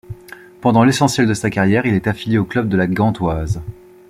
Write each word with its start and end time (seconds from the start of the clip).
Pendant 0.61 0.83
l'essentiel 0.83 1.27
de 1.27 1.33
sa 1.35 1.51
carrière, 1.51 1.85
il 1.85 1.93
est 1.93 2.07
affilié 2.07 2.39
au 2.39 2.43
club 2.43 2.67
de 2.67 2.75
La 2.75 2.87
Gantoise. 2.87 3.61